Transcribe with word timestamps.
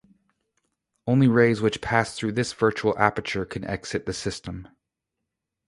Only 1.05 1.27
rays 1.27 1.61
which 1.61 1.79
pass 1.79 2.15
through 2.17 2.31
this 2.31 2.53
virtual 2.53 2.97
aperture 2.97 3.45
can 3.45 3.63
exit 3.65 4.07
the 4.07 4.13
system. 4.13 4.67